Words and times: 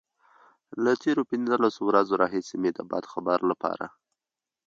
له 0.83 0.91
تېرو 1.03 1.21
پنځلسو 1.31 1.81
ورځو 1.85 2.13
راهيسې 2.21 2.55
مې 2.61 2.71
د 2.77 2.79
بد 2.91 3.03
خبر 3.13 3.39
لپاره. 3.51 3.85